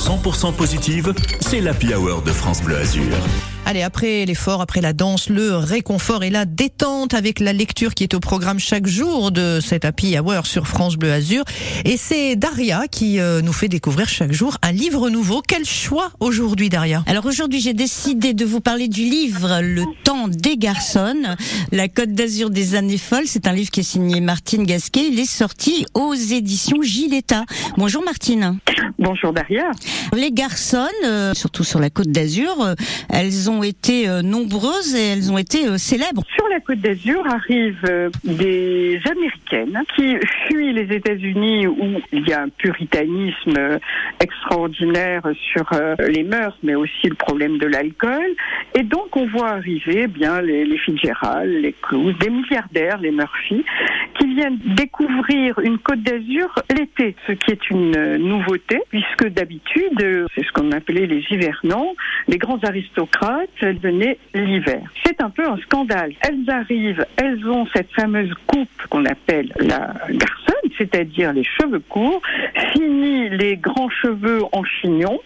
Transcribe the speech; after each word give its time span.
100% 0.00 0.54
positive, 0.54 1.12
c'est 1.40 1.60
l'Happy 1.60 1.94
Hour 1.94 2.22
de 2.22 2.30
France 2.30 2.62
Bleu 2.62 2.78
Azur. 2.78 3.14
Allez, 3.66 3.82
après 3.82 4.24
l'effort, 4.24 4.62
après 4.62 4.80
la 4.80 4.94
danse, 4.94 5.28
le 5.28 5.54
réconfort 5.56 6.24
et 6.24 6.30
la 6.30 6.46
détente 6.46 7.12
avec 7.12 7.38
la 7.38 7.52
lecture 7.52 7.94
qui 7.94 8.02
est 8.02 8.14
au 8.14 8.18
programme 8.18 8.58
chaque 8.58 8.86
jour 8.86 9.30
de 9.30 9.60
cette 9.60 9.84
Happy 9.84 10.18
Hour 10.18 10.46
sur 10.46 10.66
France 10.66 10.96
Bleu 10.96 11.12
Azur. 11.12 11.44
Et 11.84 11.98
c'est 11.98 12.34
Daria 12.34 12.88
qui 12.90 13.20
euh, 13.20 13.42
nous 13.42 13.52
fait 13.52 13.68
découvrir 13.68 14.08
chaque 14.08 14.32
jour 14.32 14.56
un 14.62 14.72
livre 14.72 15.10
nouveau. 15.10 15.42
Quel 15.46 15.66
choix 15.66 16.10
aujourd'hui, 16.18 16.70
Daria? 16.70 17.04
Alors 17.06 17.26
aujourd'hui, 17.26 17.60
j'ai 17.60 17.74
décidé 17.74 18.32
de 18.32 18.44
vous 18.46 18.60
parler 18.60 18.88
du 18.88 19.02
livre 19.02 19.60
Le 19.60 19.84
temps 20.02 20.26
des 20.26 20.56
garçons, 20.56 21.36
la 21.70 21.88
Côte 21.88 22.12
d'Azur 22.12 22.48
des 22.48 22.74
années 22.74 22.98
folles. 22.98 23.26
C'est 23.26 23.46
un 23.46 23.52
livre 23.52 23.70
qui 23.70 23.80
est 23.80 23.84
signé 23.84 24.20
Martine 24.20 24.64
Gasquet. 24.64 25.08
Il 25.12 25.20
est 25.20 25.30
sorti 25.30 25.84
aux 25.94 26.14
éditions 26.14 26.82
Giletta. 26.82 27.44
Bonjour 27.76 28.02
Martine. 28.02 28.58
Bonjour 28.98 29.32
Daria. 29.32 29.70
Les 30.16 30.32
garçons, 30.32 30.88
euh, 31.04 31.34
surtout 31.34 31.64
sur 31.64 31.78
la 31.78 31.90
Côte 31.90 32.08
d'Azur, 32.08 32.62
euh, 32.62 32.74
elles 33.08 33.48
ont 33.50 33.62
été 33.62 34.08
euh, 34.08 34.22
nombreuses 34.22 34.94
et 34.94 35.12
elles 35.12 35.30
ont 35.30 35.38
été 35.38 35.78
célèbres. 35.78 36.22
Sur 36.34 36.48
la 36.48 36.60
Côte 36.60 36.80
d'Azur 36.80 37.24
arrivent 37.26 38.10
des 38.24 39.00
Américaines 39.08 39.82
qui 39.94 40.16
fuient 40.46 40.72
les 40.72 40.94
États-Unis 40.94 41.66
où 41.66 42.00
il 42.12 42.28
y 42.28 42.32
a 42.32 42.42
un 42.42 42.48
puritanisme 42.48 43.78
extraordinaire 44.20 45.22
sur 45.52 45.66
les 46.08 46.24
mœurs, 46.24 46.56
mais 46.62 46.74
aussi 46.74 47.08
le 47.08 47.14
problème 47.14 47.58
de 47.58 47.66
l'alcool. 47.66 48.34
Et 48.74 48.82
donc 48.82 49.16
on 49.16 49.26
voit 49.26 49.50
arriver 49.50 50.02
eh 50.02 50.06
bien 50.06 50.40
les, 50.40 50.64
les 50.64 50.78
Fitzgerald, 50.78 51.50
les 51.50 51.74
Clouse, 51.80 52.14
des 52.20 52.30
milliardaires, 52.30 52.98
les 52.98 53.10
Murphy, 53.10 53.64
viennent 54.34 54.58
découvrir 54.76 55.58
une 55.60 55.78
Côte 55.78 56.02
d'Azur 56.02 56.54
l'été, 56.76 57.16
ce 57.26 57.32
qui 57.32 57.52
est 57.52 57.70
une 57.70 57.96
euh, 57.96 58.18
nouveauté, 58.18 58.80
puisque 58.88 59.28
d'habitude, 59.28 60.02
euh, 60.02 60.26
c'est 60.34 60.44
ce 60.44 60.52
qu'on 60.52 60.72
appelait 60.72 61.06
les 61.06 61.24
hivernants, 61.30 61.94
les 62.28 62.38
grands 62.38 62.58
aristocrates, 62.62 63.48
venaient 63.60 64.18
l'hiver. 64.34 64.82
C'est 65.04 65.20
un 65.22 65.30
peu 65.30 65.48
un 65.48 65.56
scandale. 65.58 66.12
Elles 66.22 66.48
arrivent, 66.48 67.06
elles 67.16 67.46
ont 67.48 67.66
cette 67.74 67.90
fameuse 67.92 68.32
coupe 68.46 68.68
qu'on 68.88 69.04
appelle 69.06 69.52
la 69.58 69.94
garçonne, 70.08 70.70
c'est-à-dire 70.78 71.32
les 71.32 71.44
cheveux 71.44 71.80
courts, 71.80 72.22
fini 72.72 73.28
les 73.30 73.56
grands 73.56 73.90
cheveux 73.90 74.40
en 74.52 74.64
chignon, 74.64 75.20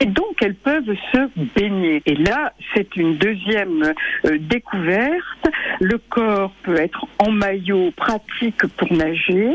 et 0.00 0.06
donc 0.06 0.42
elles 0.42 0.54
peuvent 0.54 0.96
se 1.12 1.28
baigner. 1.54 2.02
Et 2.06 2.14
là, 2.14 2.52
c'est 2.74 2.96
une 2.96 3.16
deuxième 3.16 3.92
euh, 4.24 4.38
découverte. 4.40 5.48
Le 5.80 5.98
corps 5.98 6.52
peut 6.62 6.76
être 6.76 7.06
en 7.18 7.30
maillot 7.30 7.90
pratique 7.92 8.66
pour 8.76 8.92
nager 8.92 9.52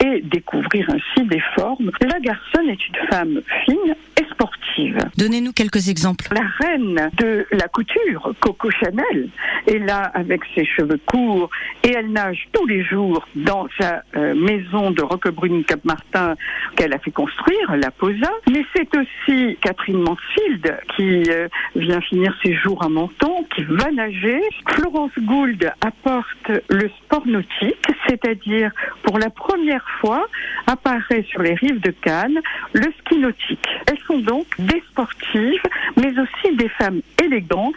et 0.00 0.20
découvrir 0.22 0.88
ainsi 0.90 1.26
des 1.26 1.42
formes. 1.54 1.90
La 2.00 2.18
garçonne 2.20 2.68
est 2.68 2.88
une 2.88 3.08
femme 3.08 3.40
fine 3.64 3.94
sportive. 4.32 4.98
Donnez-nous 5.16 5.52
quelques 5.52 5.88
exemples. 5.88 6.26
La 6.32 6.66
reine 6.66 7.10
de 7.18 7.46
la 7.52 7.68
couture, 7.68 8.32
Coco 8.40 8.70
Chanel, 8.70 9.28
est 9.66 9.78
là 9.78 10.10
avec 10.14 10.40
ses 10.54 10.64
cheveux 10.64 11.00
courts 11.06 11.50
et 11.84 11.92
elle 11.92 12.10
nage 12.12 12.48
tous 12.52 12.66
les 12.66 12.82
jours 12.84 13.26
dans 13.34 13.68
sa 13.78 14.02
euh, 14.16 14.34
maison 14.34 14.90
de 14.90 15.02
Roquebrune 15.02 15.64
Cap 15.64 15.84
Martin 15.84 16.34
qu'elle 16.76 16.92
a 16.92 16.98
fait 16.98 17.10
construire, 17.10 17.76
la 17.76 17.90
Posa. 17.90 18.30
Mais 18.50 18.64
c'est 18.74 18.88
aussi 18.96 19.56
Catherine 19.60 20.02
Mansfield 20.02 20.78
qui 20.96 21.24
euh, 21.30 21.48
vient 21.76 22.00
finir 22.00 22.36
ses 22.42 22.54
jours 22.54 22.82
à 22.82 22.88
Menton, 22.88 23.44
qui 23.54 23.64
va 23.64 23.90
nager. 23.90 24.40
Florence 24.68 25.12
Gould 25.18 25.70
apporte 25.80 26.50
le 26.68 26.88
sport 26.88 27.26
nautique, 27.26 27.86
c'est-à-dire 28.08 28.70
pour 29.02 29.18
la 29.18 29.30
première 29.30 29.86
fois 30.00 30.26
apparaît 30.66 31.24
sur 31.30 31.42
les 31.42 31.54
rives 31.54 31.80
de 31.80 31.90
Cannes 31.90 32.40
le 32.72 32.92
ski 33.00 33.18
nautique. 33.18 33.66
Elles 33.90 33.98
sont 34.06 34.18
donc 34.22 34.46
des 34.58 34.82
sportives, 34.90 35.62
mais 35.96 36.12
aussi 36.18 36.56
des 36.56 36.68
femmes 36.70 37.00
élégantes 37.22 37.74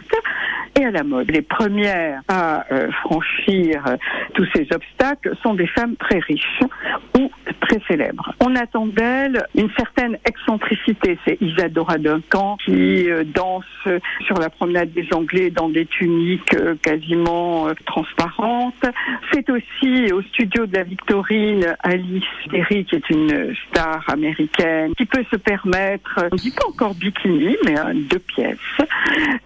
et 0.78 0.84
à 0.84 0.90
la 0.90 1.02
mode. 1.02 1.30
Les 1.30 1.42
premières 1.42 2.20
à 2.28 2.64
euh, 2.72 2.90
franchir 3.02 3.82
euh, 3.86 3.96
tous 4.34 4.46
ces 4.54 4.66
obstacles 4.72 5.34
sont 5.42 5.54
des 5.54 5.66
femmes 5.66 5.96
très 5.96 6.18
riches 6.18 6.60
ou 7.18 7.30
très 7.66 7.80
célèbres. 7.88 8.32
On 8.40 8.54
attend 8.54 8.86
d'elles 8.86 9.46
une 9.54 9.70
certaine 9.76 10.18
excentricité. 10.24 11.18
C'est 11.26 11.40
Isadora 11.40 11.98
Duncan 11.98 12.56
qui 12.64 13.10
euh, 13.10 13.24
danse 13.24 13.64
sur 14.26 14.36
la 14.38 14.50
promenade 14.50 14.92
des 14.92 15.08
Anglais 15.12 15.50
dans 15.50 15.68
des 15.68 15.86
tuniques 15.86 16.54
euh, 16.54 16.74
quasiment 16.80 17.68
euh, 17.68 17.74
transparentes. 17.84 18.84
C'est 19.32 19.48
aussi 19.50 20.12
au 20.12 20.22
studio 20.22 20.66
de 20.66 20.76
la 20.76 20.84
Victorine 20.84 21.76
Alice 21.82 22.24
Derry 22.50 22.84
qui 22.84 22.96
est 22.96 23.10
une 23.10 23.54
star 23.68 24.04
américaine 24.08 24.92
qui 24.96 25.06
peut 25.06 25.24
se 25.30 25.36
permettre, 25.36 26.28
on 26.32 26.36
dit 26.36 26.52
pas 26.52 26.68
encore 26.68 26.94
bikini, 26.94 27.56
mais 27.64 27.74
deux 27.94 28.18
pièces. 28.18 28.58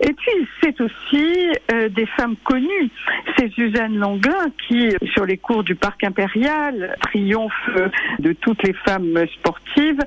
Et 0.01 0.13
puis 0.13 0.49
c'est 0.63 0.81
aussi 0.81 1.51
des 1.69 2.07
femmes 2.07 2.37
connues. 2.45 2.91
C'est 3.37 3.51
Suzanne 3.53 3.97
Langlin 3.97 4.51
qui, 4.67 4.91
sur 5.13 5.25
les 5.25 5.37
cours 5.39 5.65
du 5.65 5.75
Parc 5.75 6.05
Impérial, 6.05 6.97
triomphe 7.01 7.71
de 8.19 8.33
toutes 8.33 8.63
les 8.63 8.73
femmes 8.73 9.25
sportives 9.39 10.01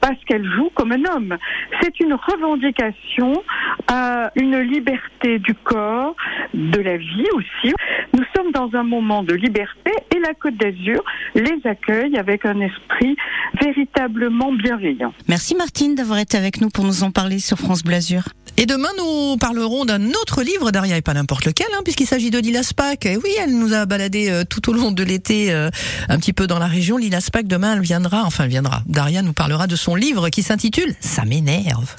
parce 0.00 0.22
qu'elle 0.26 0.44
joue 0.44 0.70
comme 0.74 0.92
un 0.92 1.04
homme. 1.14 1.36
C'est 1.80 1.98
une 2.00 2.14
revendication 2.14 3.42
à 3.88 4.30
une 4.36 4.58
liberté 4.58 5.38
du 5.38 5.54
corps, 5.54 6.14
de 6.52 6.80
la 6.80 6.96
vie 6.96 7.28
aussi. 7.34 7.74
Nous 8.12 8.24
sommes 8.36 8.52
dans 8.52 8.70
un 8.74 8.82
moment 8.82 9.22
de 9.22 9.34
liberté 9.34 9.92
et 10.14 10.18
la 10.18 10.34
Côte 10.34 10.56
d'Azur 10.56 11.02
les 11.34 11.58
accueille 11.64 12.16
avec 12.16 12.44
un 12.44 12.60
esprit 12.60 13.16
véritablement 13.60 14.52
bienveillant. 14.52 15.12
Merci 15.28 15.54
Martine 15.54 15.94
d'avoir 15.94 16.18
été 16.18 16.36
avec 16.36 16.60
nous 16.60 16.68
pour 16.68 16.84
nous 16.84 17.02
en 17.02 17.10
parler 17.10 17.38
sur 17.38 17.58
France 17.58 17.82
Blasure. 17.82 18.24
Et 18.56 18.66
demain, 18.66 18.88
nous 18.96 19.36
parlerons 19.36 19.84
d'un 19.84 20.10
autre 20.10 20.44
livre, 20.44 20.70
Daria, 20.70 20.96
et 20.96 21.02
pas 21.02 21.12
n'importe 21.14 21.44
lequel, 21.44 21.66
hein, 21.74 21.80
puisqu'il 21.82 22.06
s'agit 22.06 22.30
de 22.30 22.38
Lila 22.38 22.62
Spack. 22.62 23.04
Et 23.04 23.16
oui, 23.16 23.30
elle 23.42 23.58
nous 23.58 23.72
a 23.72 23.84
baladé 23.84 24.30
euh, 24.30 24.44
tout 24.48 24.70
au 24.70 24.72
long 24.72 24.92
de 24.92 25.02
l'été 25.02 25.52
euh, 25.52 25.70
un 26.08 26.18
petit 26.18 26.32
peu 26.32 26.46
dans 26.46 26.60
la 26.60 26.68
région. 26.68 26.96
Lila 26.96 27.20
Spack, 27.20 27.48
demain, 27.48 27.74
elle 27.74 27.82
viendra, 27.82 28.22
enfin, 28.24 28.44
elle 28.44 28.50
viendra. 28.50 28.82
Daria 28.86 29.22
nous 29.22 29.32
parlera 29.32 29.66
de 29.66 29.74
son 29.74 29.96
livre 29.96 30.28
qui 30.28 30.44
s'intitule 30.44 30.94
Ça 31.00 31.24
m'énerve. 31.24 31.96